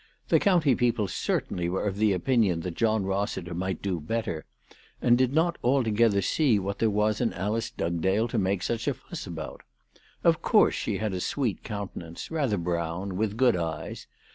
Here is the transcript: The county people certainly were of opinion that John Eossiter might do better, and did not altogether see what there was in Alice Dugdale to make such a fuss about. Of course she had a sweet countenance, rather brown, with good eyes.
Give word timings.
The 0.29 0.39
county 0.39 0.73
people 0.73 1.07
certainly 1.07 1.69
were 1.69 1.85
of 1.85 2.01
opinion 2.01 2.61
that 2.61 2.73
John 2.73 3.03
Eossiter 3.03 3.53
might 3.55 3.83
do 3.83 3.99
better, 3.99 4.45
and 4.99 5.15
did 5.15 5.31
not 5.31 5.59
altogether 5.63 6.23
see 6.23 6.57
what 6.57 6.79
there 6.79 6.89
was 6.89 7.21
in 7.21 7.33
Alice 7.33 7.69
Dugdale 7.69 8.27
to 8.29 8.39
make 8.39 8.63
such 8.63 8.87
a 8.87 8.95
fuss 8.95 9.27
about. 9.27 9.61
Of 10.23 10.41
course 10.41 10.73
she 10.73 10.97
had 10.97 11.13
a 11.13 11.19
sweet 11.21 11.63
countenance, 11.63 12.31
rather 12.31 12.57
brown, 12.57 13.15
with 13.15 13.37
good 13.37 13.55
eyes. 13.55 14.07